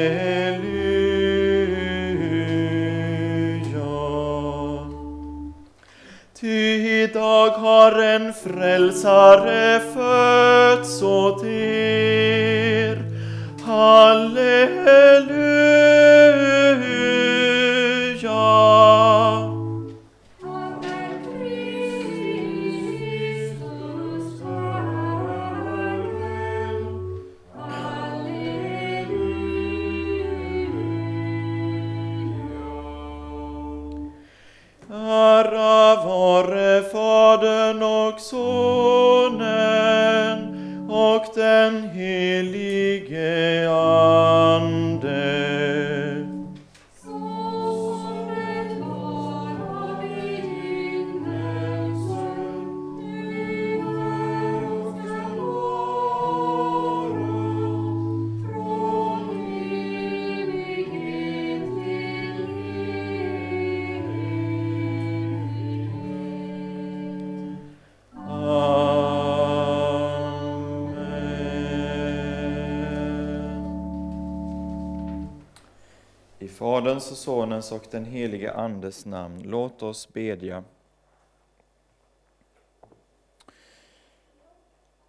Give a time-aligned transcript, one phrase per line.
[6.39, 12.97] Ty idag har en frälsare fötts åt er.
[13.65, 15.32] Halleluja.
[77.71, 80.63] Och och den helige Andes namn, låt oss bedja.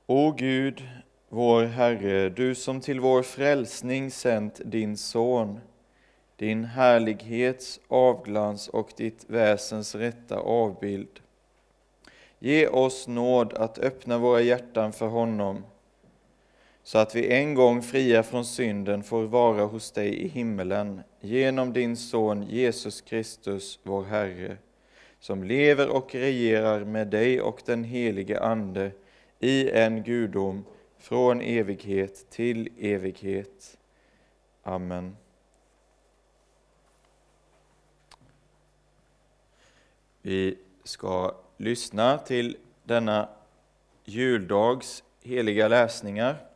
[0.06, 0.88] O Gud,
[1.28, 5.60] vår Herre, du som till vår frälsning sänt din Son,
[6.36, 11.20] din härlighets avglans och ditt väsens rätta avbild.
[12.38, 15.64] Ge oss nåd att öppna våra hjärtan för honom,
[16.82, 21.72] så att vi en gång fria från synden får vara hos dig i himmelen genom
[21.72, 24.56] din Son Jesus Kristus, vår Herre,
[25.20, 28.92] som lever och regerar med dig och den helige Ande
[29.38, 30.64] i en gudom
[30.98, 33.78] från evighet till evighet.
[34.62, 35.16] Amen.
[40.22, 43.28] Vi ska lyssna till denna
[44.04, 46.53] juldags heliga läsningar.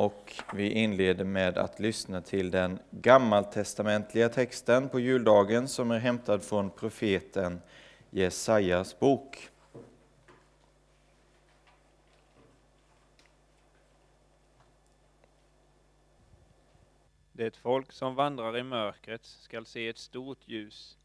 [0.00, 6.42] Och vi inleder med att lyssna till den gammaltestamentliga texten på juldagen som är hämtad
[6.42, 7.60] från profeten
[8.10, 9.48] Jesajas bok.
[17.32, 20.98] Det folk som vandrar i mörkret skall se ett stort ljus.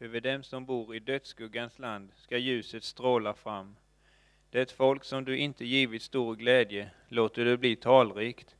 [0.00, 3.76] Över dem som bor i dödsskuggans land ska ljuset stråla fram.
[4.54, 8.56] Det folk som du inte givit stor glädje låter du bli talrikt.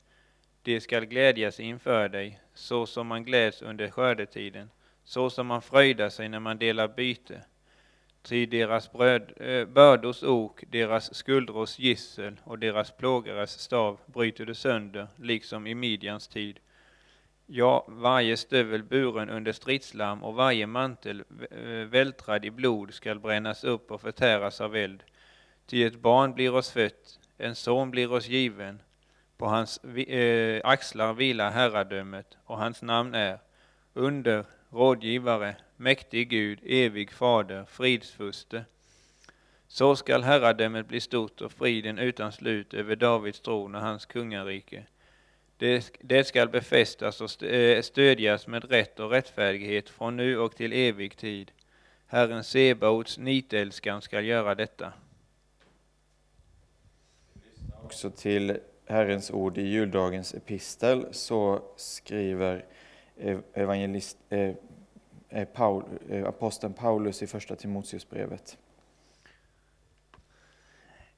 [0.63, 4.71] Det skall glädjas inför dig, så som man gläds under skördetiden,
[5.05, 7.43] så som man fröjdar sig när man delar byte.
[8.23, 14.47] Ty deras bröd, eh, äh, bördors ok, deras skuldrors gissel och deras plågares stav bryter
[14.47, 16.61] du sönder, liksom i Midjans tid.
[17.47, 23.65] Ja, varje stövel buren under stridslarm och varje mantel eh, vältrad i blod skall brännas
[23.65, 25.03] upp och förtäras av eld.
[25.67, 28.83] Ty ett barn blir oss fött, en son blir oss given.
[29.37, 33.39] På hans eh, axlar vilar herradömet och hans namn är
[33.95, 38.65] under, rådgivare, mäktig Gud, evig fader, fridsfuste.
[39.69, 44.87] Så skall herradömet bli stort och friden utan slut över Davids tron och hans kungarike.
[45.57, 50.73] Det, det skall befästas och eh, stödjas med rätt och rättfärdighet från nu och till
[50.73, 51.53] evig tid.
[52.07, 54.93] Herren Sebaots nitälskan skall göra detta.
[57.85, 62.65] Också till Herrens ord i juldagens epistel så skriver
[63.55, 64.51] evangelist, eh,
[65.29, 68.59] eh, Paul, eh, aposteln Paulus i första Timoteusbrevet.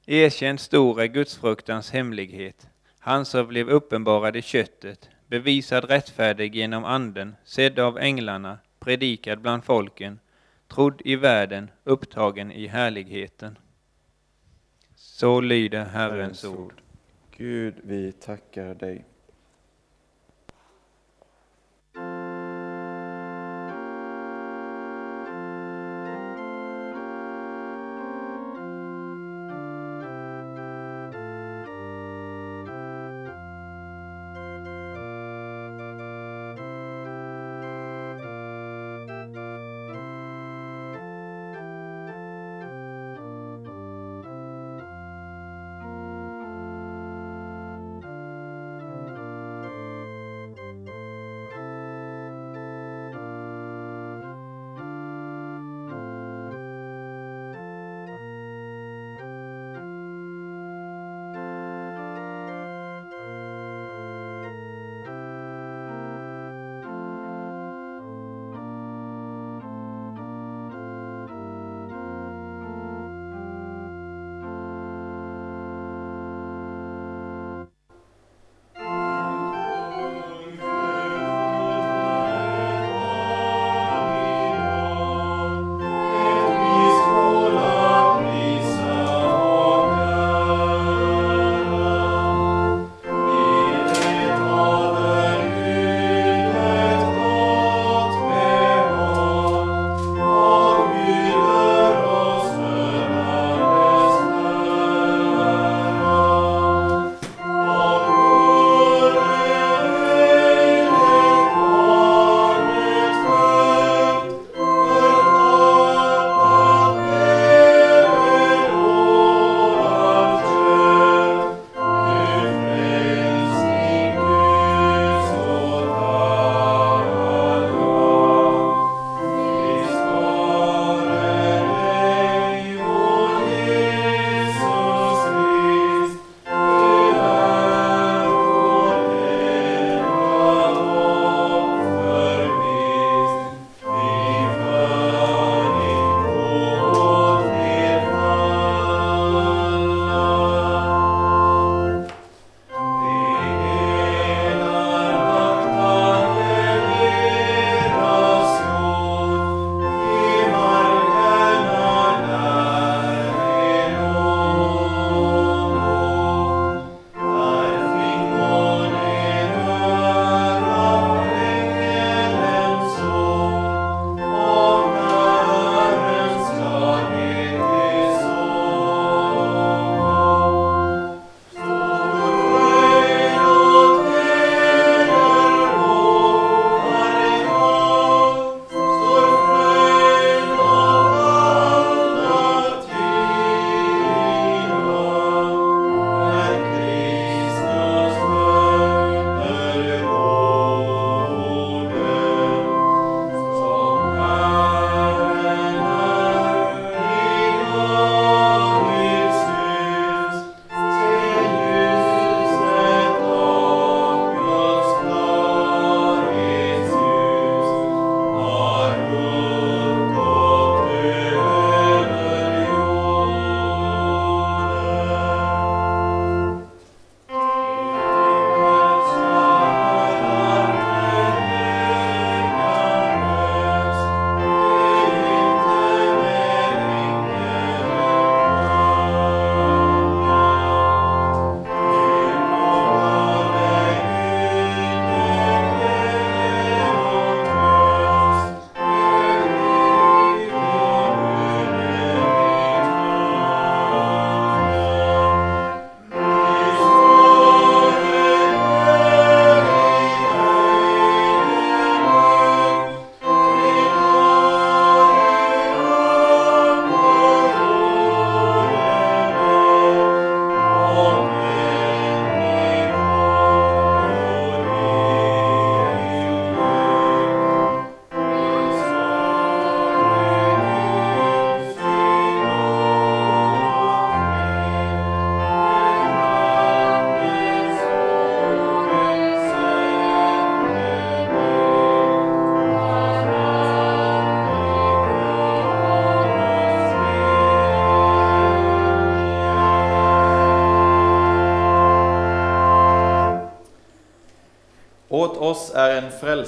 [0.06, 2.68] Erkänn stor är gudsfruktans hemlighet.
[2.98, 9.64] Han som blev uppenbarad i köttet, bevisad rättfärdig genom anden, sedd av änglarna, predikad bland
[9.64, 10.18] folken,
[10.68, 13.58] trodd i världen, upptagen i härligheten.
[15.18, 16.72] Så lyder Herrens ord.
[17.38, 19.04] Gud, vi tackar dig.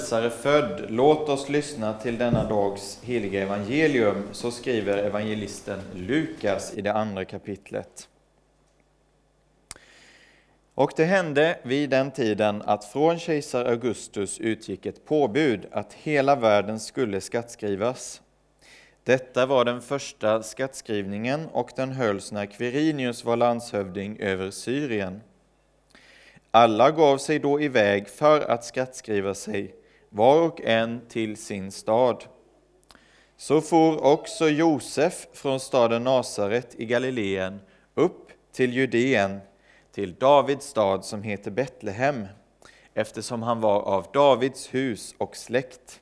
[0.09, 6.81] Frälsare född, låt oss lyssna till denna dags heliga evangelium, så skriver evangelisten Lukas i
[6.81, 8.07] det andra kapitlet.
[10.75, 16.35] Och det hände vid den tiden att från kejsar Augustus utgick ett påbud att hela
[16.35, 18.21] världen skulle skattskrivas.
[19.03, 25.21] Detta var den första skattskrivningen och den hölls när Quirinius var landshövding över Syrien.
[26.51, 29.75] Alla gav sig då iväg för att skattskriva sig,
[30.09, 32.23] var och en till sin stad.
[33.37, 37.59] Så for också Josef från staden Nasaret i Galileen
[37.95, 39.39] upp till Judeen,
[39.91, 42.27] till Davids stad som heter Betlehem,
[42.93, 46.01] eftersom han var av Davids hus och släkt.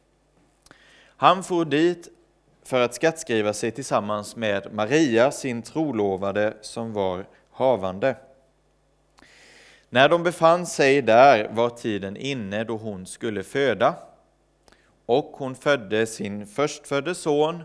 [1.17, 2.07] Han for dit
[2.63, 8.15] för att skattskriva sig tillsammans med Maria, sin trolovade, som var havande.
[9.89, 13.95] När de befann sig där var tiden inne då hon skulle föda,
[15.05, 17.63] och hon födde sin förstfödde son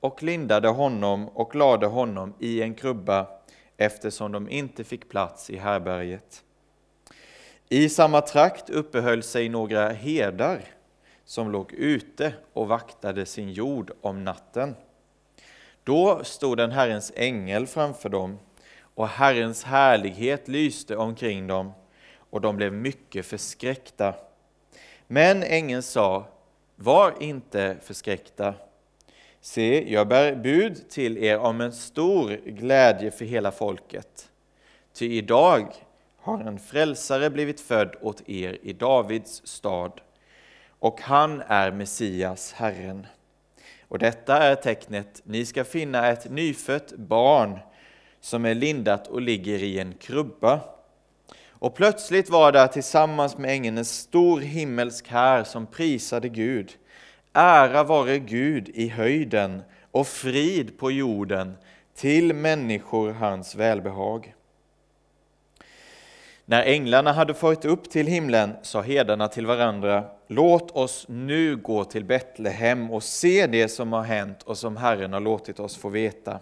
[0.00, 3.26] och lindade honom och lade honom i en krubba
[3.76, 6.42] eftersom de inte fick plats i härberget.
[7.68, 10.60] I samma trakt uppehöll sig några herdar
[11.24, 14.74] som låg ute och vaktade sin jord om natten.
[15.84, 18.38] Då stod en Herrens ängel framför dem
[18.96, 21.72] och Herrens härlighet lyste omkring dem
[22.30, 24.14] och de blev mycket förskräckta.
[25.06, 26.26] Men ängeln sa,
[26.76, 28.54] var inte förskräckta.
[29.40, 34.28] Se, jag bär bud till er om en stor glädje för hela folket.
[34.92, 35.74] Ty idag
[36.20, 40.00] har en frälsare blivit född åt er i Davids stad,
[40.78, 43.06] och han är Messias, Herren.
[43.88, 47.58] Och detta är tecknet, ni ska finna ett nyfött barn
[48.26, 50.60] som är lindat och ligger i en krubba.
[51.48, 56.72] Och plötsligt var där tillsammans med ängeln en stor himmelsk här som prisade Gud.
[57.32, 61.56] Ära vare Gud i höjden och frid på jorden
[61.94, 64.34] till människor hans välbehag.
[66.44, 71.84] När änglarna hade farit upp till himlen sa herdarna till varandra, låt oss nu gå
[71.84, 75.88] till Betlehem och se det som har hänt och som Herren har låtit oss få
[75.88, 76.40] veta.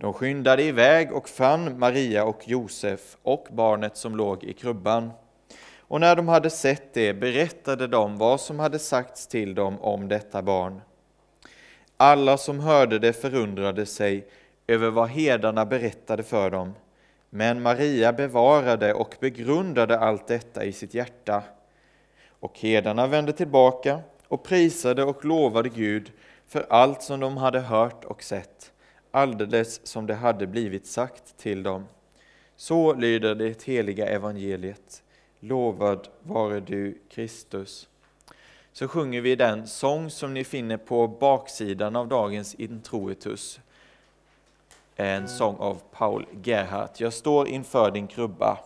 [0.00, 5.10] De skyndade iväg och fann Maria och Josef och barnet som låg i krubban.
[5.78, 10.08] Och när de hade sett det berättade de vad som hade sagts till dem om
[10.08, 10.80] detta barn.
[11.96, 14.28] Alla som hörde det förundrade sig
[14.66, 16.74] över vad herdarna berättade för dem.
[17.30, 21.42] Men Maria bevarade och begrundade allt detta i sitt hjärta.
[22.40, 26.12] Och herdarna vände tillbaka och prisade och lovade Gud
[26.46, 28.69] för allt som de hade hört och sett
[29.10, 31.86] alldeles som det hade blivit sagt till dem.
[32.56, 35.02] Så lyder det heliga evangeliet.
[35.40, 37.88] Lovad vare du, Kristus.
[38.72, 43.60] Så sjunger vi den sång som ni finner på baksidan av dagens introitus.
[44.96, 47.00] En sång av Paul Gerhardt.
[47.00, 48.58] Jag står inför din krubba.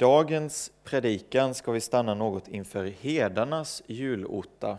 [0.00, 4.78] Dagens predikan ska vi stanna något inför hedarnas julotta.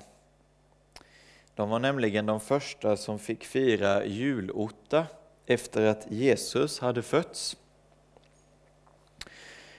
[1.55, 5.05] De var nämligen de första som fick fira julotta
[5.45, 7.57] efter att Jesus hade fötts.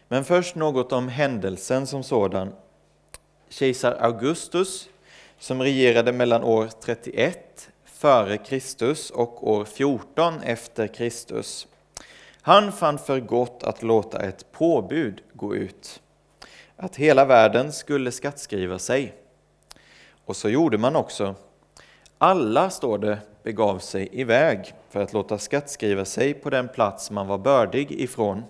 [0.09, 2.52] Men först något om händelsen som sådan.
[3.48, 4.88] Kejsar Augustus,
[5.38, 11.66] som regerade mellan år 31 före Kristus och år 14 efter Kristus,
[12.44, 16.02] han fann för gott att låta ett påbud gå ut,
[16.76, 19.14] att hela världen skulle skattskriva sig.
[20.24, 21.35] Och så gjorde man också.
[22.18, 27.26] Alla, står det, begav sig iväg för att låta skattskriva sig på den plats man
[27.26, 28.42] var bördig ifrån.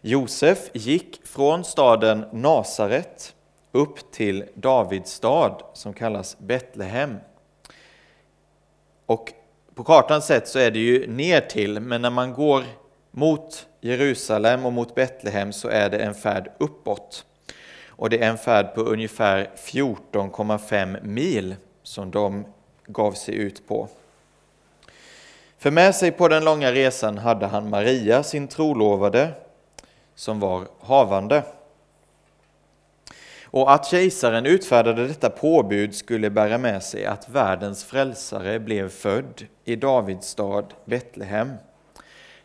[0.00, 3.34] Josef gick från staden Nasaret
[3.72, 7.16] upp till Davids stad som kallas Betlehem.
[9.06, 9.32] Och
[9.74, 12.64] på kartan sett så är det ju ner till, men när man går
[13.18, 17.24] mot Jerusalem och mot Betlehem så är det en färd uppåt.
[17.88, 22.44] Och det är en färd på ungefär 14,5 mil som de
[22.86, 23.88] gav sig ut på.
[25.58, 29.30] För med sig på den långa resan hade han Maria, sin trolovade,
[30.14, 31.42] som var havande.
[33.44, 39.46] Och att kejsaren utfärdade detta påbud skulle bära med sig att världens frälsare blev född
[39.64, 41.52] i Davids stad Betlehem.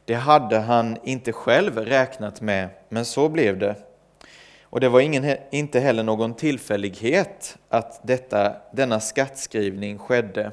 [0.05, 3.75] Det hade han inte själv räknat med, men så blev det.
[4.63, 10.51] Och det var ingen, inte heller någon tillfällighet att detta, denna skattskrivning skedde,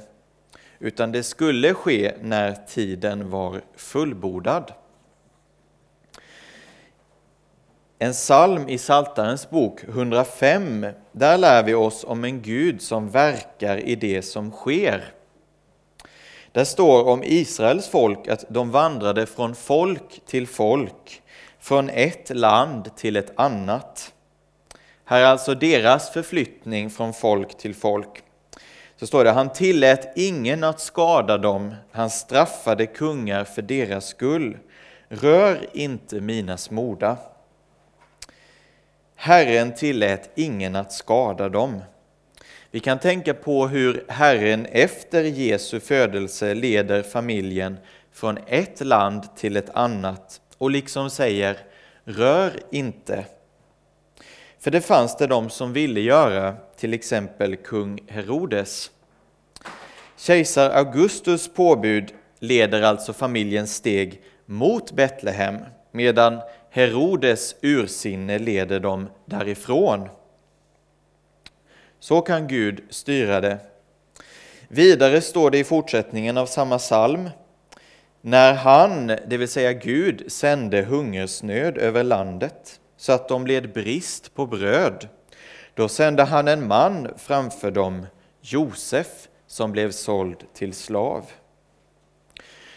[0.78, 4.72] utan det skulle ske när tiden var fullbordad.
[7.98, 13.76] En psalm i Saltarens bok 105, där lär vi oss om en Gud som verkar
[13.76, 15.04] i det som sker.
[16.52, 21.22] Där står om Israels folk att de vandrade från folk till folk,
[21.60, 24.12] från ett land till ett annat.
[25.04, 28.22] Här är alltså deras förflyttning från folk till folk.
[28.96, 34.56] Så står det, han tillät ingen att skada dem, han straffade kungar för deras skull.
[35.08, 37.16] Rör inte mina smorda.
[39.16, 41.82] Herren tillät ingen att skada dem.
[42.72, 47.78] Vi kan tänka på hur Herren efter Jesu födelse leder familjen
[48.12, 51.56] från ett land till ett annat och liksom säger
[52.04, 53.24] rör inte.
[54.58, 58.90] För det fanns det de som ville göra, till exempel kung Herodes.
[60.16, 65.58] Kejsar Augustus påbud leder alltså familjens steg mot Betlehem
[65.92, 70.08] medan Herodes ursinne leder dem därifrån.
[72.00, 73.58] Så kan Gud styra det.
[74.68, 77.30] Vidare står det i fortsättningen av samma psalm.
[78.20, 84.34] När han, det vill säga Gud, sände hungersnöd över landet så att de led brist
[84.34, 85.08] på bröd,
[85.74, 88.06] då sände han en man framför dem,
[88.40, 91.24] Josef, som blev såld till slav.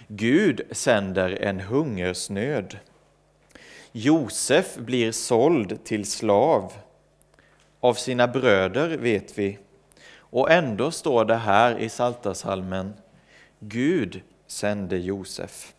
[0.08, 2.78] Gud sänder en hungersnöd.
[3.92, 6.74] Josef blir såld till slav.
[7.84, 9.58] Av sina bröder vet vi.
[10.18, 12.94] Och ändå står det här i Saltasalmen.
[13.60, 15.74] Gud sände Josef.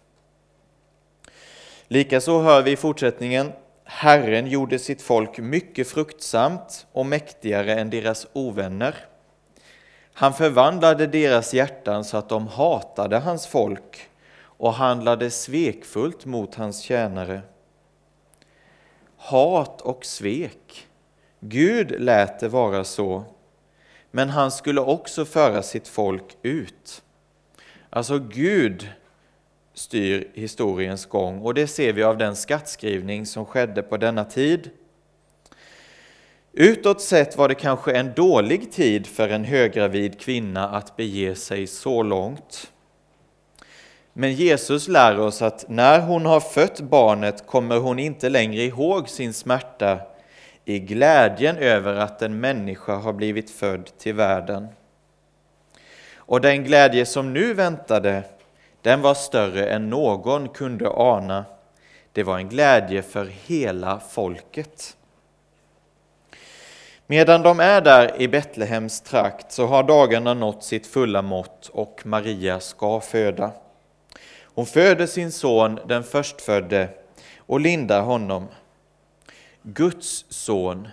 [1.88, 3.52] Likaså hör vi i fortsättningen
[3.84, 8.94] Herren gjorde sitt folk mycket fruktsamt och mäktigare än deras ovänner.
[10.12, 14.08] Han förvandlade deras hjärtan så att de hatade hans folk
[14.40, 17.42] och handlade svekfullt mot hans tjänare
[19.16, 20.83] hat och svek.
[21.46, 23.24] Gud lät det vara så,
[24.10, 27.02] men han skulle också föra sitt folk ut.
[27.90, 28.88] Alltså Gud
[29.74, 34.70] styr historiens gång och det ser vi av den skattskrivning som skedde på denna tid.
[36.52, 41.66] Utåt sett var det kanske en dålig tid för en höggravid kvinna att bege sig
[41.66, 42.72] så långt.
[44.12, 49.08] Men Jesus lär oss att när hon har fött barnet kommer hon inte längre ihåg
[49.08, 50.13] sin smärta
[50.64, 54.66] i glädjen över att en människa har blivit född till världen.
[56.16, 58.22] Och den glädje som nu väntade,
[58.82, 61.44] den var större än någon kunde ana.
[62.12, 64.96] Det var en glädje för hela folket.
[67.06, 72.00] Medan de är där i Betlehems trakt så har dagarna nått sitt fulla mått och
[72.04, 73.50] Maria ska föda.
[74.42, 76.88] Hon föder sin son, den förstfödde,
[77.38, 78.46] och lindar honom.
[79.62, 80.88] Guds son,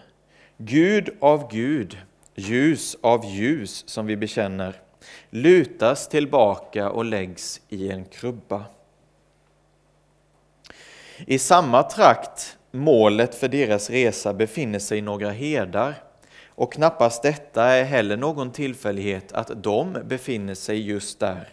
[0.57, 1.97] Gud av Gud,
[2.35, 4.81] ljus av ljus, som vi bekänner,
[5.29, 8.63] lutas tillbaka och läggs i en krubba.
[11.17, 15.95] I samma trakt målet för deras resa befinner sig några herdar.
[16.47, 21.49] Och knappast detta är heller någon tillfällighet att de befinner sig just där.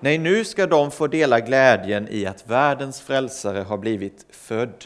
[0.00, 4.84] Nej, nu ska de få dela glädjen i att världens frälsare har blivit född.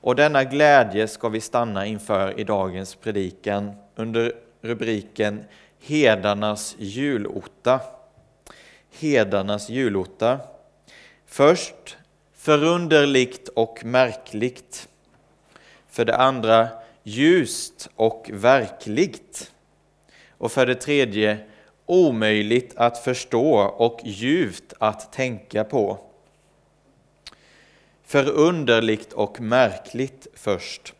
[0.00, 5.44] Och denna glädje ska vi stanna inför i dagens predikan under rubriken
[5.80, 7.80] Hedarnas julotta.
[8.90, 10.40] Hedarnas julotta.
[11.26, 11.96] Först
[12.34, 14.88] förunderligt och märkligt.
[15.88, 16.68] För det andra
[17.02, 19.52] ljust och verkligt.
[20.30, 21.38] Och för det tredje
[21.86, 26.09] omöjligt att förstå och djupt att tänka på.
[28.10, 30.94] Förunderligt och märkligt först.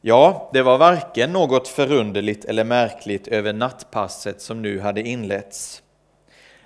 [0.00, 5.82] Ja, det var varken något förunderligt eller märkligt över nattpasset som nu hade inletts.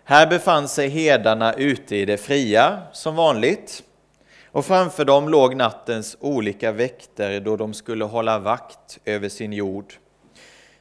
[0.04, 3.82] Här befann sig hedarna ute i det fria, som vanligt,
[4.46, 9.94] och framför dem låg nattens olika väkter då de skulle hålla vakt över sin jord.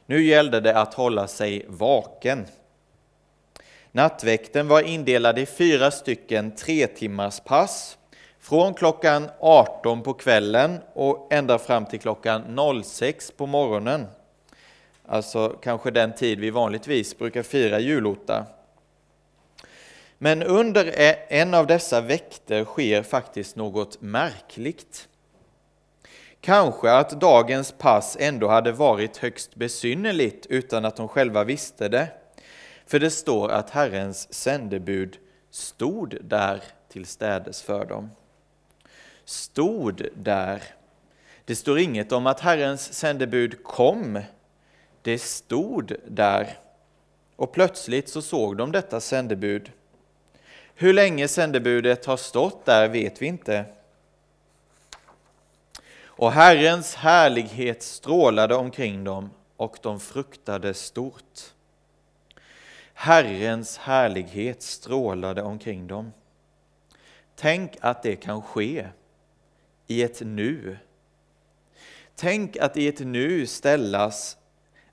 [0.06, 2.46] Nu gällde det att hålla sig vaken.
[3.92, 7.98] Nattväkten var indelad i fyra stycken tre timmars pass
[8.40, 14.06] från klockan 18 på kvällen och ända fram till klockan 06 på morgonen.
[15.06, 18.46] Alltså kanske den tid vi vanligtvis brukar fira julotta.
[20.18, 25.08] Men under e- en av dessa väkter sker faktiskt något märkligt.
[26.40, 32.08] Kanske att dagens pass ändå hade varit högst besynnerligt utan att de själva visste det.
[32.90, 35.18] För det står att Herrens sändebud
[35.50, 38.10] stod där till städes för dem.
[39.24, 40.62] Stod där.
[41.44, 44.20] Det står inget om att Herrens sändebud kom.
[45.02, 46.58] Det stod där.
[47.36, 49.72] Och plötsligt så såg de detta sändebud.
[50.74, 53.64] Hur länge sändebudet har stått där vet vi inte.
[56.02, 61.52] Och Herrens härlighet strålade omkring dem och de fruktade stort.
[63.02, 66.12] Herrens härlighet strålade omkring dem.
[67.34, 68.88] Tänk att det kan ske
[69.86, 70.78] i ett nu.
[72.14, 74.36] Tänk att i ett nu ställas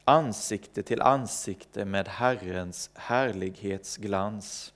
[0.05, 4.73] ansikte till ansikte med Herrens härlighetsglans.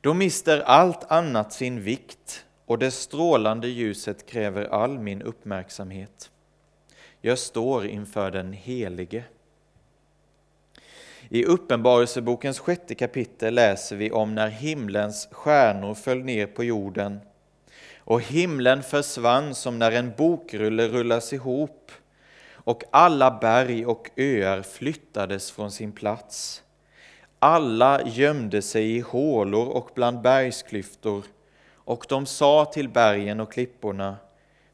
[0.00, 6.30] Då mister allt annat sin vikt och det strålande ljuset kräver all min uppmärksamhet.
[7.20, 9.24] Jag står inför den Helige.
[11.30, 17.20] I Uppenbarelsebokens sjätte kapitel läser vi om när himlens stjärnor föll ner på jorden
[17.98, 21.92] och himlen försvann som när en bokrulle rullas ihop
[22.52, 26.62] och alla berg och öar flyttades från sin plats.
[27.38, 31.24] Alla gömde sig i hålor och bland bergsklyftor
[31.74, 34.16] och de sa till bergen och klipporna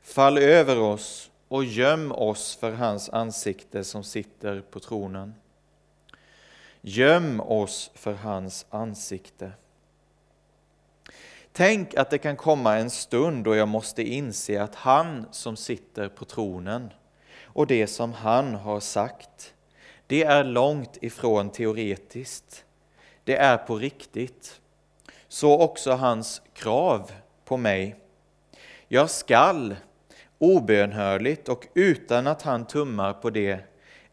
[0.02, 5.34] Fall över oss och göm oss för hans ansikte som sitter på tronen.
[6.86, 9.52] Göm oss för hans ansikte.
[11.52, 16.08] Tänk att det kan komma en stund då jag måste inse att han som sitter
[16.08, 16.92] på tronen
[17.42, 19.54] och det som han har sagt,
[20.06, 22.64] det är långt ifrån teoretiskt.
[23.24, 24.60] Det är på riktigt.
[25.28, 27.10] Så också hans krav
[27.44, 27.96] på mig.
[28.88, 29.76] Jag skall
[30.38, 33.60] obönhörligt och utan att han tummar på det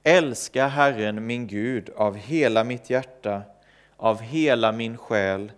[0.03, 3.41] älska Herren min Gud av hela mitt hjärta,
[3.97, 5.51] av hela min själ,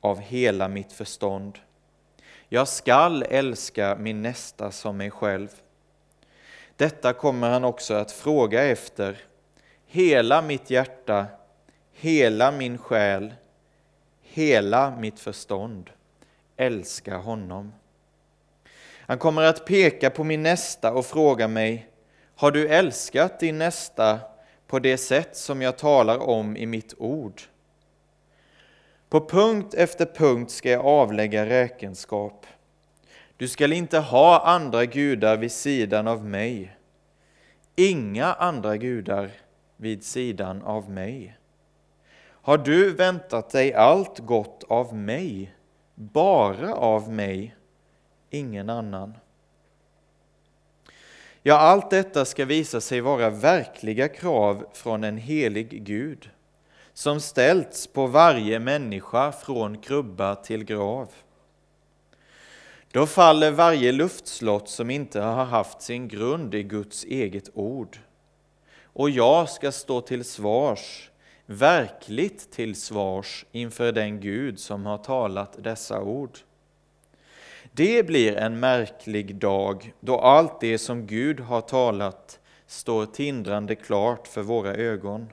[0.00, 1.58] av hela mitt förstånd.
[2.48, 5.48] Jag skall älska min nästa som mig själv.
[6.76, 9.18] Detta kommer han också att fråga efter.
[9.86, 11.26] Hela mitt hjärta,
[11.92, 13.34] hela min själ,
[14.22, 15.90] hela mitt förstånd.
[16.56, 17.72] Älska honom.
[18.98, 21.89] Han kommer att peka på min nästa och fråga mig,
[22.40, 24.20] har du älskat din nästa
[24.66, 27.42] på det sätt som jag talar om i mitt ord?
[29.08, 32.46] På punkt efter punkt ska jag avlägga räkenskap.
[33.36, 36.76] Du skall inte ha andra gudar vid sidan av mig.
[37.76, 39.30] Inga andra gudar
[39.76, 41.38] vid sidan av mig.
[42.22, 45.54] Har du väntat dig allt gott av mig,
[45.94, 47.56] bara av mig,
[48.30, 49.14] ingen annan?
[51.42, 56.30] Ja, allt detta ska visa sig vara verkliga krav från en helig Gud
[56.92, 61.08] som ställts på varje människa från krubba till grav.
[62.92, 67.98] Då faller varje luftslott som inte har haft sin grund i Guds eget ord.
[68.82, 71.10] Och jag ska stå till svars
[71.46, 76.38] verkligt till svars inför den Gud som har talat dessa ord.
[77.80, 84.26] Det blir en märklig dag då allt det som Gud har talat står tindrande klart
[84.26, 85.32] för våra ögon.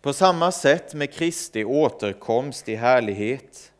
[0.00, 3.72] På samma sätt med Kristi återkomst i härlighet.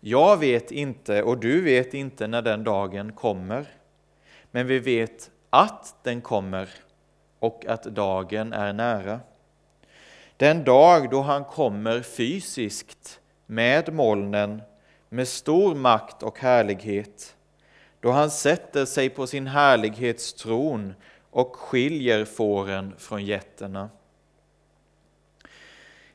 [0.00, 3.66] Jag vet inte och du vet inte när den dagen kommer,
[4.50, 6.68] men vi vet att den kommer
[7.38, 9.20] och att dagen är nära.
[10.36, 14.62] Den dag då han kommer fysiskt med molnen,
[15.12, 17.36] med stor makt och härlighet,
[18.00, 20.94] då han sätter sig på sin härlighetstron
[21.30, 23.90] och skiljer fåren från getterna.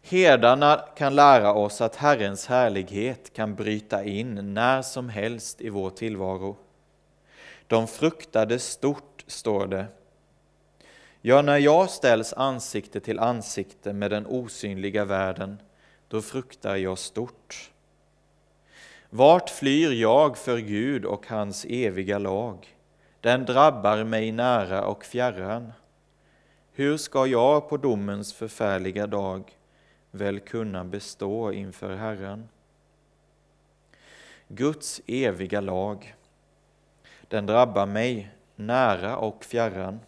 [0.01, 5.89] Herdarna kan lära oss att Herrens härlighet kan bryta in när som helst i vår
[5.89, 6.57] tillvaro.
[7.67, 9.85] De fruktade stort, står det.
[11.21, 15.61] Ja, när jag ställs ansikte till ansikte med den osynliga världen,
[16.07, 17.71] då fruktar jag stort.
[19.09, 22.75] Vart flyr jag för Gud och hans eviga lag?
[23.21, 25.73] Den drabbar mig nära och fjärran.
[26.71, 29.57] Hur ska jag på domens förfärliga dag
[30.11, 32.49] väl kunna bestå inför Herren?
[34.47, 36.15] Guds eviga lag,
[37.27, 39.99] den drabbar mig nära och fjärran.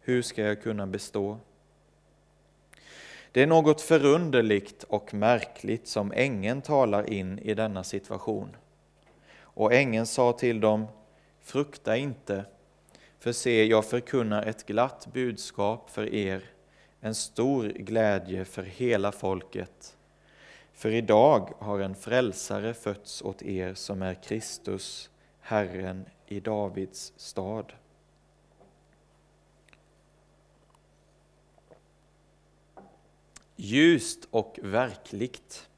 [0.00, 1.38] Hur ska jag kunna bestå?
[3.32, 8.56] Det är något förunderligt och märkligt som ängeln talar in i denna situation.
[9.40, 10.86] Och ängeln sa till dem,
[11.40, 12.44] frukta inte,
[13.18, 16.44] för se, jag förkunnar ett glatt budskap för er,
[17.00, 19.96] en stor glädje för hela folket.
[20.72, 25.10] För idag har en frälsare fötts åt er som är Kristus,
[25.40, 27.72] Herren i Davids stad.
[33.60, 35.68] Ljust och verkligt.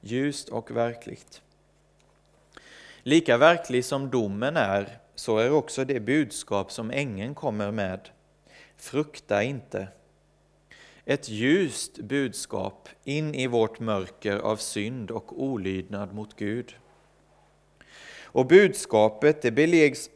[0.00, 1.42] Ljust och verkligt.
[3.02, 8.08] Lika verklig som domen är, så är också det budskap som ängeln kommer med.
[8.76, 9.88] Frukta inte.
[11.04, 16.76] Ett ljust budskap in i vårt mörker av synd och olydnad mot Gud.
[18.22, 19.52] Och budskapet det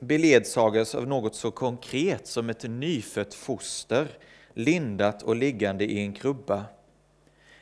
[0.01, 4.09] beledsagas av något så konkret som ett nyfött foster
[4.55, 6.65] lindat och liggande i en krubba.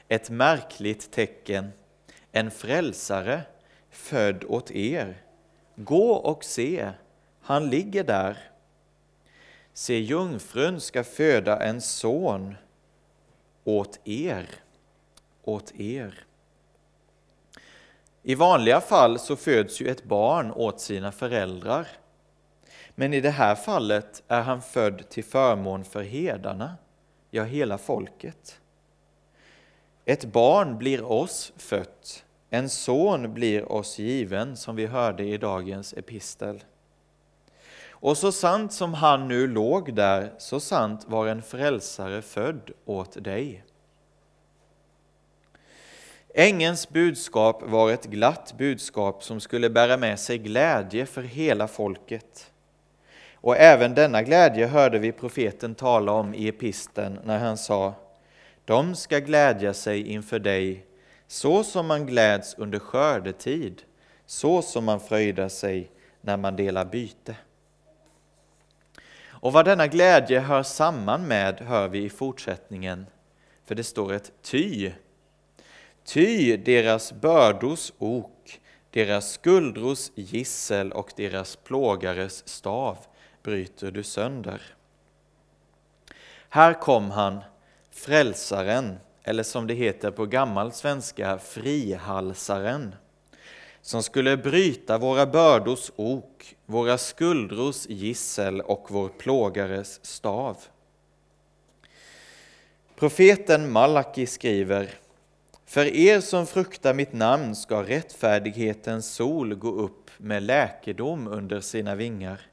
[0.09, 1.73] Ett märkligt tecken,
[2.33, 3.43] en frälsare
[3.91, 5.23] född åt er.
[5.77, 6.91] Gå och se,
[7.41, 8.39] han ligger där.
[9.73, 12.55] Se, jungfrun ska föda en son
[13.65, 14.47] åt er,
[15.43, 16.25] åt er.
[18.23, 21.89] I vanliga fall så föds ju ett barn åt sina föräldrar.
[22.95, 26.77] Men i det här fallet är han född till förmån för hedarna,
[27.35, 28.61] ja, hela folket.
[30.05, 35.95] Ett barn blir oss fött, en son blir oss given, som vi hörde i dagens
[35.95, 36.65] epistel.
[37.91, 43.25] Och så sant som han nu låg där, så sant var en frälsare född åt
[43.25, 43.65] dig.
[46.35, 52.52] Ängens budskap var ett glatt budskap som skulle bära med sig glädje för hela folket.
[53.43, 57.95] Och även denna glädje hörde vi profeten tala om i episten när han sa
[58.65, 60.87] De ska glädja sig inför dig
[61.27, 63.83] så som man gläds under skördetid,
[64.27, 65.91] så som man fröjdar sig
[66.21, 67.37] när man delar byte.
[69.29, 73.07] Och vad denna glädje hör samman med hör vi i fortsättningen,
[73.65, 74.91] för det står ett ty.
[76.05, 82.99] Ty deras bördors ok, deras skuldros gissel och deras plågares stav
[83.43, 84.63] bryter du sönder.
[86.49, 87.41] Här kom han,
[87.91, 92.95] frälsaren, eller som det heter på gammal svenska, frihalsaren,
[93.83, 100.57] som skulle bryta våra bördors ok, våra skuldros gissel och vår plågares stav.
[102.97, 104.91] Profeten Malaki skriver
[105.67, 111.95] För er som fruktar mitt namn ska rättfärdighetens sol gå upp med läkedom under sina
[111.95, 112.52] vingar.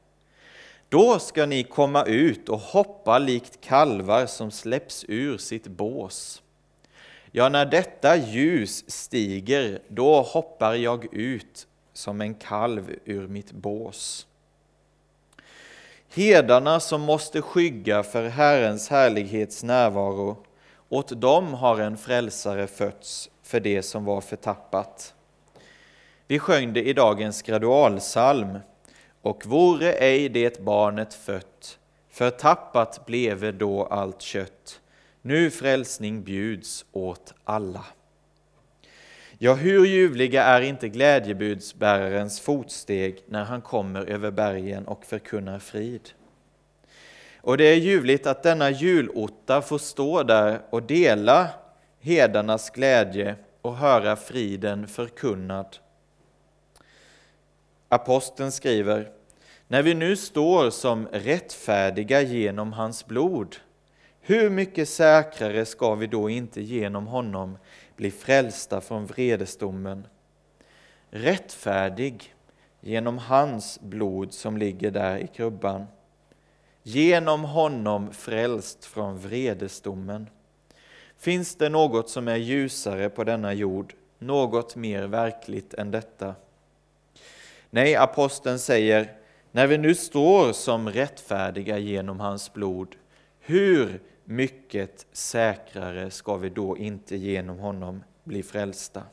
[0.89, 6.41] Då ska ni komma ut och hoppa likt kalvar som släpps ur sitt bås.
[7.31, 14.27] Ja, när detta ljus stiger, då hoppar jag ut som en kalv ur mitt bås.
[16.13, 20.37] Herdarna som måste skygga för Herrens härlighets närvaro,
[20.89, 25.13] åt dem har en frälsare fötts för det som var förtappat.
[26.27, 28.59] Vi sjöng det i dagens gradualsalm.
[29.21, 34.81] Och vore ej det barnet fött, förtappat bleve då allt kött.
[35.21, 37.85] Nu frälsning bjuds åt alla.
[39.37, 46.09] Ja, hur ljuvliga är inte glädjebudsbärarens fotsteg när han kommer över bergen och förkunnar frid.
[47.41, 51.47] Och det är ljuvligt att denna julotta får stå där och dela
[51.99, 55.77] hedarnas glädje och höra friden förkunnad.
[57.91, 59.11] Aposteln skriver,
[59.67, 63.55] när vi nu står som rättfärdiga genom hans blod,
[64.21, 67.57] hur mycket säkrare ska vi då inte genom honom
[67.95, 70.07] bli frälsta från vredesdomen?
[71.09, 72.35] Rättfärdig
[72.81, 75.85] genom hans blod som ligger där i krubban.
[76.83, 80.29] Genom honom frälst från vredesdomen.
[81.17, 86.35] Finns det något som är ljusare på denna jord, något mer verkligt än detta?
[87.69, 89.13] Nej, aposteln säger,
[89.51, 92.95] när vi nu står som rättfärdiga genom hans blod,
[93.39, 99.03] hur mycket säkrare ska vi då inte genom honom bli frälsta?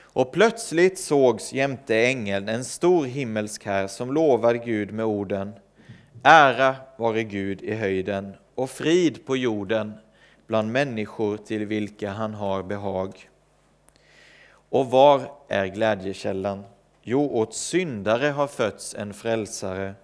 [0.00, 5.52] Och plötsligt sågs jämte ängeln en stor himmelsk här som lovade Gud med orden
[6.22, 9.92] Ära vare Gud i höjden och frid på jorden
[10.46, 13.28] bland människor till vilka han har behag.
[14.74, 16.64] Och var är glädjekällan?
[17.02, 19.94] Jo, åt syndare har fötts en frälsare,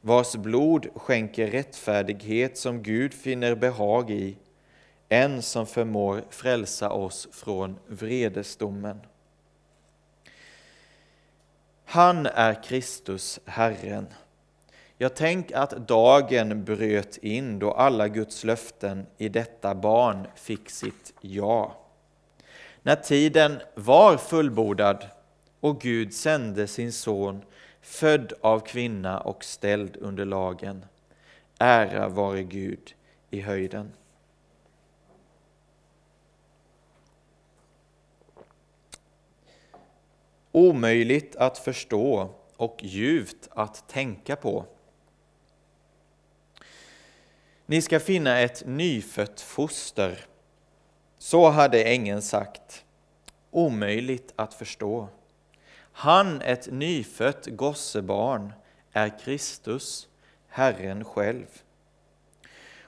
[0.00, 4.36] vars blod skänker rättfärdighet som Gud finner behag i,
[5.08, 9.00] en som förmår frälsa oss från vredesdomen.
[11.84, 14.06] Han är Kristus, Herren.
[14.96, 21.14] Jag tänk att dagen bröt in då alla Guds löften i detta barn fick sitt
[21.20, 21.84] ja.
[22.88, 25.08] När tiden var fullbordad
[25.60, 27.44] och Gud sände sin son,
[27.80, 30.84] född av kvinna och ställd under lagen.
[31.58, 32.94] Ära vare Gud
[33.30, 33.92] i höjden.
[40.52, 44.64] Omöjligt att förstå och djupt att tänka på.
[47.66, 50.27] Ni ska finna ett nyfött foster.
[51.18, 52.84] Så hade ängeln sagt.
[53.50, 55.08] Omöjligt att förstå.
[55.92, 58.52] Han, ett nyfött gossebarn,
[58.92, 60.08] är Kristus,
[60.48, 61.46] Herren själv.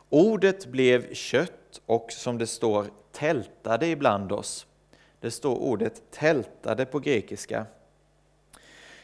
[0.08, 4.66] Ordet blev kött och som det står tältade ibland oss.
[5.20, 7.66] Det står ordet tältade på grekiska.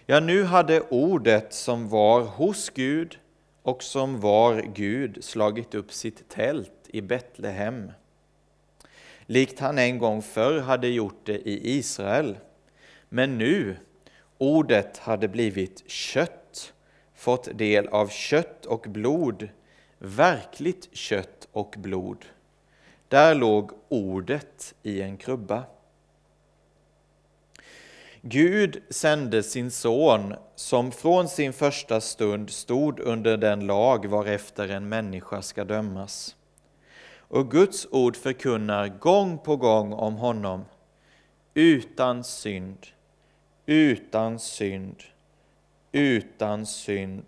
[0.07, 3.19] Ja, nu hade ordet som var hos Gud
[3.63, 7.93] och som var Gud slagit upp sitt tält i Betlehem.
[9.27, 12.39] Likt han en gång förr hade gjort det i Israel.
[13.09, 13.77] Men nu,
[14.39, 16.73] ordet hade blivit kött,
[17.15, 19.49] fått del av kött och blod,
[19.99, 22.25] verkligt kött och blod.
[23.09, 25.65] Där låg ordet i en krubba.
[28.21, 34.89] Gud sände sin son som från sin första stund stod under den lag varefter en
[34.89, 36.37] människa ska dömas.
[37.29, 40.65] Och Guds ord förkunnar gång på gång om honom
[41.55, 42.87] utan synd,
[43.67, 45.03] utan synd,
[45.93, 47.25] utan synd,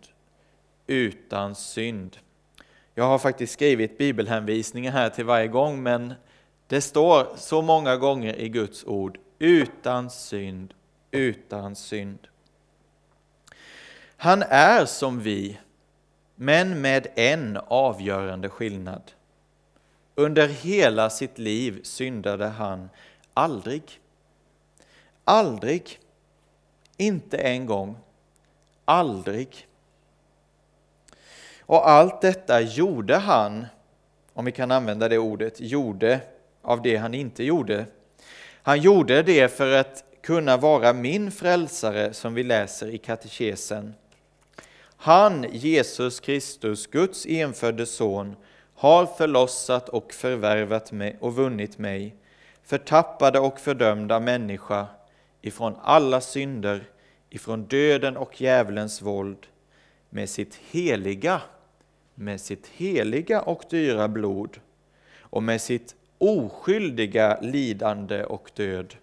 [0.86, 2.16] utan synd.
[2.94, 6.14] Jag har faktiskt skrivit bibelhänvisningar här till varje gång, men
[6.66, 10.74] det står så många gånger i Guds ord utan synd,
[11.10, 12.18] utan synd.
[14.16, 15.58] Han är som vi,
[16.34, 19.02] men med en avgörande skillnad.
[20.18, 22.90] Under hela sitt liv syndade han
[23.34, 23.82] aldrig.
[25.24, 26.00] Aldrig.
[26.96, 27.96] Inte en gång.
[28.84, 29.66] Aldrig.
[31.60, 33.66] Och allt detta gjorde han,
[34.32, 36.20] om vi kan använda det ordet, gjorde
[36.62, 37.86] av det han inte gjorde.
[38.62, 43.94] Han gjorde det för att kunna vara min frälsare som vi läser i katekesen.
[44.96, 48.36] Han, Jesus Kristus, Guds enfödde son,
[48.78, 52.14] har förlossat och förvärvat mig och vunnit mig,
[52.62, 54.86] förtappade och fördömda människa,
[55.42, 56.84] ifrån alla synder,
[57.30, 59.46] ifrån döden och djävulens våld,
[60.10, 61.42] med sitt heliga,
[62.14, 64.58] med sitt heliga och dyra blod
[65.20, 68.94] och med sitt oskyldiga lidande och död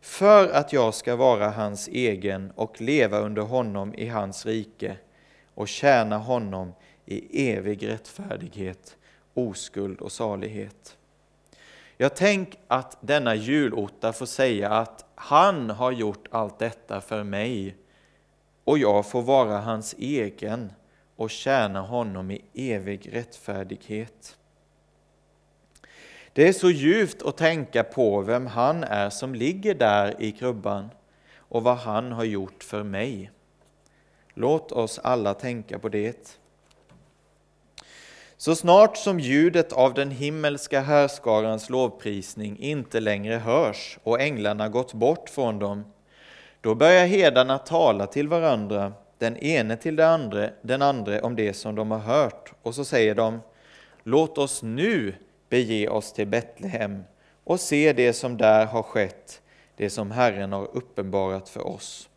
[0.00, 4.96] för att jag ska vara hans egen och leva under honom i hans rike
[5.54, 6.72] och tjäna honom
[7.06, 8.96] i evig rättfärdighet,
[9.34, 10.96] oskuld och salighet.
[11.96, 17.76] Jag tänk att denna julotta får säga att han har gjort allt detta för mig
[18.64, 20.72] och jag får vara hans egen
[21.16, 24.36] och tjäna honom i evig rättfärdighet.
[26.32, 30.88] Det är så djupt att tänka på vem han är som ligger där i krubban
[31.36, 33.30] och vad han har gjort för mig.
[34.34, 36.38] Låt oss alla tänka på det.
[38.44, 44.94] Så snart som ljudet av den himmelska härskarans lovprisning inte längre hörs och änglarna gått
[44.94, 45.84] bort från dem,
[46.60, 51.52] då börjar herdarna tala till varandra, den ene till den andra, den andra om det
[51.52, 53.40] som de har hört, och så säger de
[54.02, 55.14] Låt oss nu
[55.48, 57.04] bege oss till Betlehem
[57.44, 59.42] och se det som där har skett,
[59.76, 62.08] det som Herren har uppenbarat för oss.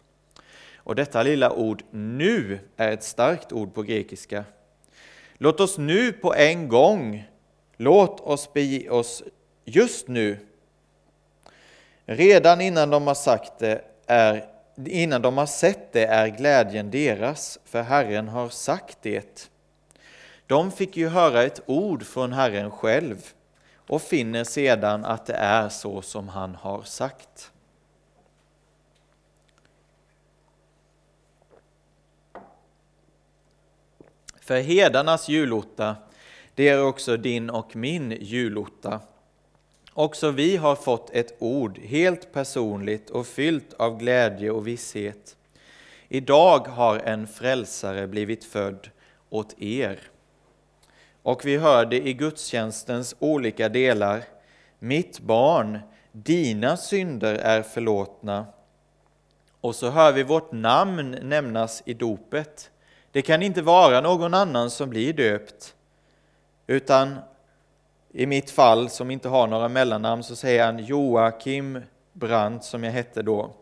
[0.76, 4.44] Och detta lilla ord nu är ett starkt ord på grekiska.
[5.38, 7.28] Låt oss nu på en gång,
[7.78, 9.24] låt oss bege oss
[9.66, 10.40] just nu.
[12.06, 14.46] Redan innan de har sagt det är
[14.86, 19.50] innan de har sett det är glädjen deras, för Herren har sagt det.
[20.48, 23.34] De fick ju höra ett ord från Herren själv
[23.88, 27.52] och finner sedan att det är så som han har sagt.
[34.48, 35.95] För hedarnas julotta,
[36.56, 39.00] det är också din och min julotta.
[39.93, 45.38] Också vi har fått ett ord, helt personligt och fyllt av glädje och visshet.
[46.08, 48.89] Idag har en frälsare blivit född
[49.30, 50.00] åt er.
[51.22, 54.24] Och vi hörde i gudstjänstens olika delar,
[54.80, 55.80] mitt barn,
[56.12, 58.45] dina synder är förlåtna.
[59.62, 62.72] Och så hör vi vårt namn nämnas i dopet.
[63.18, 65.76] Det kan inte vara någon annan som blir döpt,
[66.68, 67.15] utan
[68.11, 71.82] i mitt fall, som inte har några mellannamn, så säger han Joakim
[72.13, 73.53] Brandt, som jag hette då.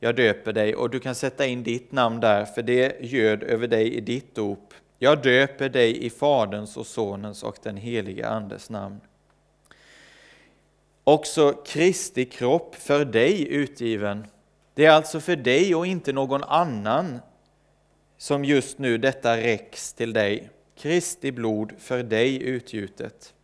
[0.00, 3.68] Jag döper dig och du kan sätta in ditt namn där, för det göd över
[3.68, 4.74] dig i ditt dop.
[4.98, 9.00] Jag döper dig i Faderns och Sonens och den helige Andes namn.
[11.04, 14.26] Också Kristi kropp för dig utgiven.
[14.74, 17.20] Det är alltså för dig och inte någon annan
[18.22, 20.50] som just nu detta räcks till dig.
[20.76, 23.34] Kristi blod för dig utgjutet.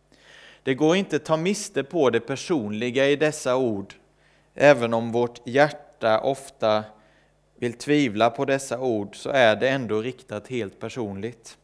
[0.63, 3.93] Det går inte att ta miste på det personliga i dessa ord,
[4.55, 6.83] även om vårt hjärta ofta
[7.57, 11.57] vill tvivla på dessa ord, så är det ändå riktat helt personligt.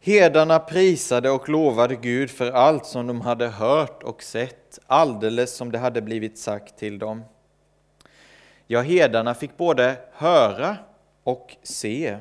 [0.00, 5.72] Herdarna prisade och lovade Gud för allt som de hade hört och sett, alldeles som
[5.72, 7.22] det hade blivit sagt till dem.
[8.70, 10.76] Ja, herdarna fick både höra
[11.22, 12.18] och se.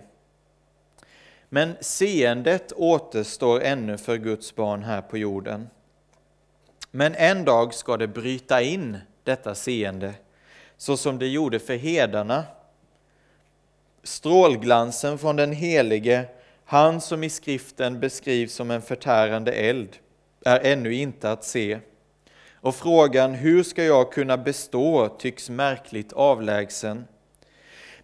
[1.50, 5.70] Men seendet återstår ännu för Guds barn här på jorden.
[6.92, 10.14] Men en dag ska det bryta in detta seende,
[10.78, 12.44] så som det gjorde för hedarna.
[14.04, 16.26] Strålglansen från den helige,
[16.66, 19.98] han som i skriften beskrivs som en förtärande eld,
[20.46, 21.80] är ännu inte att se.
[22.62, 27.06] Och frågan hur ska jag kunna bestå tycks märkligt avlägsen.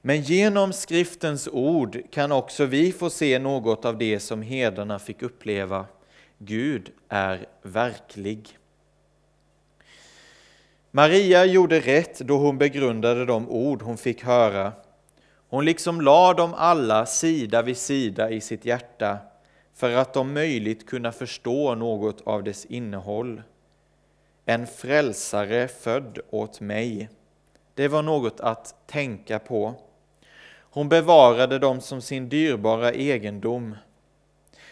[0.01, 5.21] Men genom skriftens ord kan också vi få se något av det som herdarna fick
[5.21, 5.85] uppleva.
[6.37, 8.57] Gud är verklig.
[10.91, 14.71] Maria gjorde rätt då hon begrundade de ord hon fick höra.
[15.49, 19.17] Hon liksom lade dem alla sida vid sida i sitt hjärta
[19.75, 23.41] för att om möjligt kunna förstå något av dess innehåll.
[24.45, 27.09] En frälsare född åt mig.
[27.73, 29.75] Det var något att tänka på.
[30.59, 33.75] Hon bevarade dem som sin dyrbara egendom.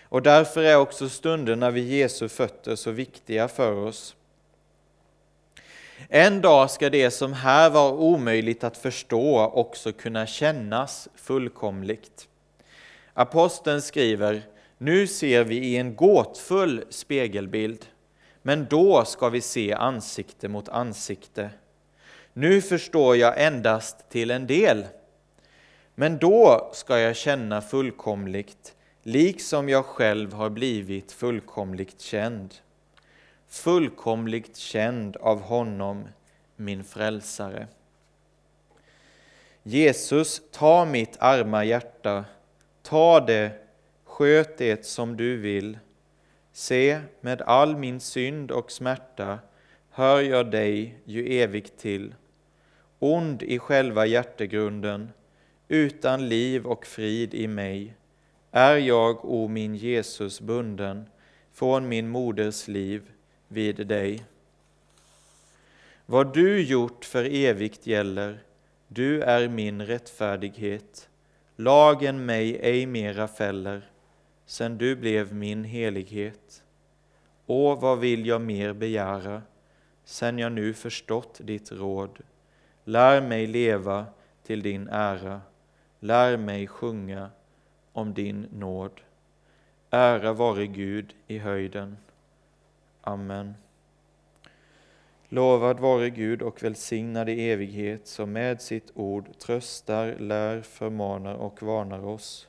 [0.04, 4.16] Och därför är också stunderna vid Jesu fötter så viktiga för oss.
[6.10, 12.28] En dag ska det som här var omöjligt att förstå också kunna kännas fullkomligt.
[13.14, 14.42] Aposteln skriver,
[14.78, 17.86] nu ser vi i en gåtfull spegelbild,
[18.42, 21.50] men då ska vi se ansikte mot ansikte.
[22.34, 24.86] Nu förstår jag endast till en del
[25.96, 32.56] men då ska jag känna fullkomligt, liksom jag själv har blivit fullkomligt känd.
[33.48, 36.08] Fullkomligt känd av honom,
[36.56, 37.68] min frälsare.
[39.64, 42.26] Jesus, ta mitt arma hjärta,
[42.82, 43.52] ta det,
[44.04, 45.78] sköt det som du vill.
[46.54, 49.40] Se, med all min synd och smärta
[49.90, 52.16] hör jag dig ju evigt till.
[53.00, 55.10] Ond i själva hjärtegrunden,
[55.68, 57.94] utan liv och frid i mig
[58.52, 61.10] är jag, o min Jesus, bunden
[61.54, 63.02] från min moders liv
[63.48, 64.26] vid dig.
[66.06, 68.44] Vad du gjort för evigt gäller,
[68.88, 71.10] du är min rättfärdighet.
[71.56, 73.91] lagen mig ej mera fäller,
[74.52, 76.64] sen du blev min helighet.
[77.46, 79.42] Och vad vill jag mer begära,
[80.04, 82.20] sen jag nu förstått ditt råd?
[82.84, 84.06] Lär mig leva
[84.44, 85.42] till din ära,
[86.00, 87.30] lär mig sjunga
[87.94, 89.02] om din nåd.
[89.90, 91.98] Ära vare Gud i höjden.
[93.02, 93.54] Amen.
[95.30, 101.64] Lovad vare Gud och välsignad i evighet som med sitt ord tröstar, lär, förmanar och
[101.64, 102.48] varnar oss.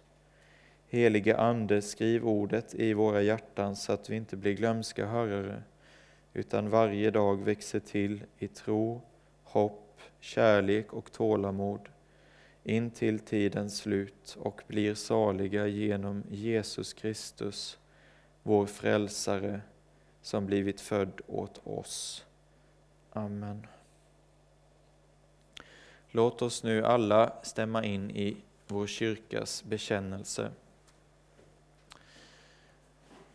[0.92, 5.62] Helige Ande, skriv ordet i våra hjärtan så att vi inte blir glömska hörare
[6.32, 9.00] utan varje dag växer till i tro,
[9.42, 11.88] hopp, kärlek och tålamod
[12.64, 17.78] in till tidens slut och blir saliga genom Jesus Kristus,
[18.42, 19.60] vår frälsare,
[20.22, 22.24] som blivit född åt oss.
[23.12, 23.66] Amen.
[26.10, 28.36] Låt oss nu alla stämma in i
[28.66, 30.50] vår kyrkas bekännelse.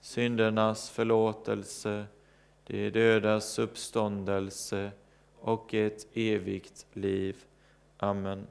[0.00, 2.06] syndernas förlåtelse,
[2.66, 4.90] de dödas uppståndelse
[5.40, 7.36] och ett evigt liv.
[7.96, 8.46] Amen.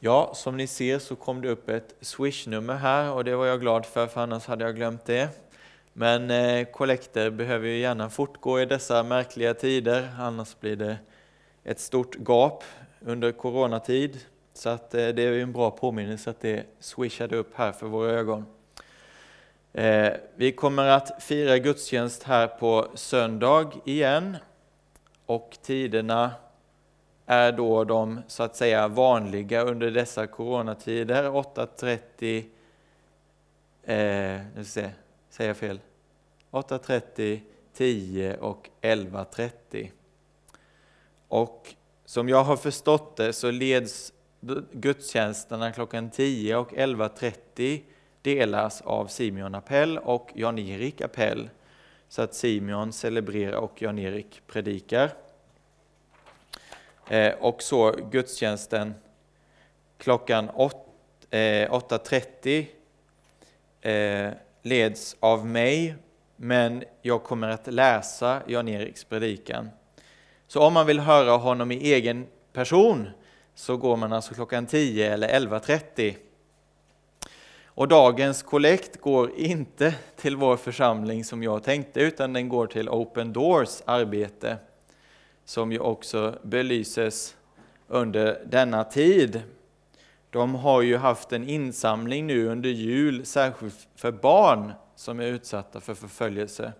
[0.00, 3.60] Ja, som ni ser så kom det upp ett swishnummer här och det var jag
[3.60, 5.28] glad för, för annars hade jag glömt det.
[5.92, 10.98] Men eh, kollekter behöver ju gärna fortgå i dessa märkliga tider, annars blir det
[11.64, 12.64] ett stort gap
[13.00, 14.20] under coronatid.
[14.58, 18.10] Så att eh, det är en bra påminnelse att det swishade upp här för våra
[18.10, 18.46] ögon.
[19.72, 24.36] Eh, vi kommer att fira gudstjänst här på söndag igen
[25.26, 26.30] och tiderna
[27.26, 31.24] är då de så att säga vanliga under dessa coronatider.
[31.24, 32.44] 8.30,
[33.82, 34.90] eh, nu ska jag
[35.30, 35.80] säga fel,
[36.50, 37.40] 8.30,
[37.74, 39.90] 10 och 11.30.
[41.28, 44.12] Och som jag har förstått det så leds
[44.72, 47.80] gudstjänsterna klockan 10 och 11.30
[48.22, 51.50] delas av Simeon Appell och Jan-Erik Appell.
[52.08, 55.10] Så att Simeon celebrerar och Jan-Erik predikar.
[57.08, 58.94] Eh, och så gudstjänsten
[59.98, 62.66] klockan 8.30
[63.80, 64.32] eh, eh,
[64.62, 65.94] leds av mig,
[66.36, 69.70] men jag kommer att läsa Jan-Eriks predikan.
[70.46, 73.10] Så om man vill höra honom i egen person
[73.58, 76.16] så går man alltså klockan 10 eller 11.30.
[77.64, 82.88] Och dagens kollekt går inte till vår församling som jag tänkte, utan den går till
[82.88, 84.56] Open Doors arbete,
[85.44, 87.36] som ju också belyses
[87.88, 89.42] under denna tid.
[90.30, 95.80] De har ju haft en insamling nu under jul, särskilt för barn som är utsatta
[95.80, 96.72] för förföljelse.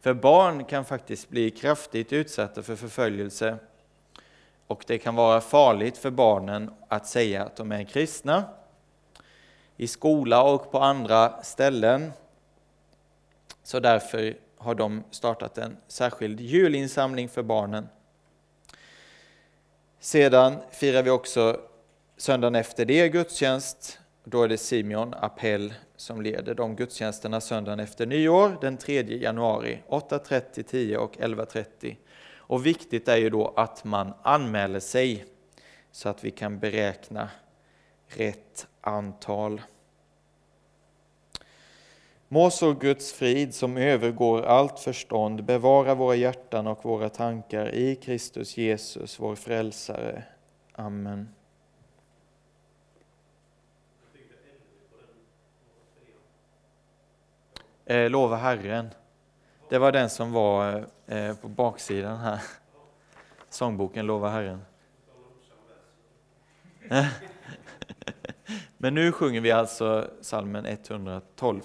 [0.00, 3.58] För barn kan faktiskt bli kraftigt utsatta för förföljelse
[4.74, 8.44] och det kan vara farligt för barnen att säga att de är kristna.
[9.76, 12.12] I skola och på andra ställen.
[13.62, 17.88] Så därför har de startat en särskild julinsamling för barnen.
[20.00, 21.60] Sedan firar vi också
[22.16, 23.98] söndagen efter det gudstjänst.
[24.24, 29.82] Då är det Simeon Appell som leder de gudstjänsterna söndagen efter nyår den 3 januari
[29.88, 31.96] 8.30, 10 och 11.30.
[32.46, 35.24] Och viktigt är ju då att man anmäler sig
[35.90, 37.28] så att vi kan beräkna
[38.06, 39.62] rätt antal.
[42.28, 47.96] Må så Guds frid som övergår allt förstånd bevara våra hjärtan och våra tankar i
[47.96, 50.24] Kristus Jesus, vår frälsare.
[50.72, 51.28] Amen.
[57.86, 58.90] Eh, lova Herren.
[59.74, 62.42] Det var den som var eh, på baksidan här.
[63.48, 64.64] Sångboken Lova Herren.
[68.76, 71.62] Men nu sjunger vi alltså salmen 112.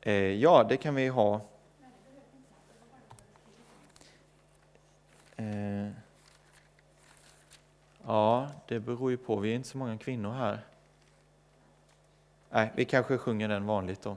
[0.00, 1.40] Eh, ja, det kan vi ha.
[5.36, 5.88] Eh,
[8.06, 9.36] ja, det beror ju på.
[9.36, 10.60] Vi är inte så många kvinnor här.
[12.50, 14.16] Nej, vi kanske sjunger den vanligt då.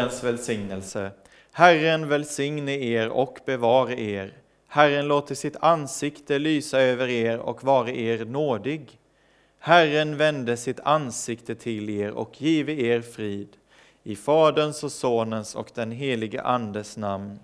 [0.00, 1.10] Herrens välsignelse.
[1.52, 4.32] Herren välsigne er och bevare er.
[4.68, 8.98] Herren låter sitt ansikte lysa över er och vare er nådig.
[9.58, 13.48] Herren vände sitt ansikte till er och give er frid.
[14.02, 17.38] I Faderns och Sonens och den helige Andes namn.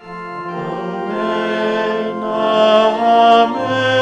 [0.00, 1.02] Amen,
[2.22, 3.95] amen.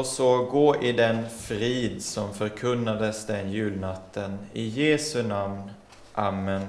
[0.00, 4.38] Och så gå i den frid som förkunnades den julnatten.
[4.52, 5.70] I Jesu namn.
[6.12, 6.66] Amen.